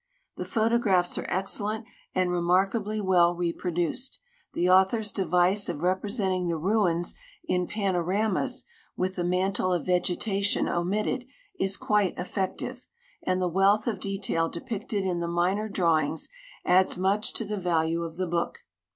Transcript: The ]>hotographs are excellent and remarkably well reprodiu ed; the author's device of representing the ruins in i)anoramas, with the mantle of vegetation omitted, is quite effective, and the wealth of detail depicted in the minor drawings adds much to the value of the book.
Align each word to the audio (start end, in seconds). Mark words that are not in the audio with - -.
The 0.35 0.45
]>hotographs 0.45 1.19
are 1.21 1.29
excellent 1.29 1.85
and 2.15 2.31
remarkably 2.31 2.99
well 2.99 3.35
reprodiu 3.35 3.91
ed; 3.91 4.17
the 4.51 4.67
author's 4.67 5.11
device 5.11 5.69
of 5.69 5.81
representing 5.81 6.47
the 6.47 6.57
ruins 6.57 7.13
in 7.47 7.67
i)anoramas, 7.67 8.63
with 8.97 9.15
the 9.15 9.23
mantle 9.23 9.71
of 9.71 9.85
vegetation 9.85 10.67
omitted, 10.67 11.25
is 11.59 11.77
quite 11.77 12.17
effective, 12.17 12.87
and 13.27 13.39
the 13.39 13.47
wealth 13.47 13.85
of 13.85 13.99
detail 13.99 14.49
depicted 14.49 15.03
in 15.03 15.19
the 15.19 15.27
minor 15.27 15.69
drawings 15.69 16.29
adds 16.65 16.97
much 16.97 17.31
to 17.33 17.45
the 17.45 17.57
value 17.61 18.01
of 18.01 18.15
the 18.17 18.25
book. 18.25 18.61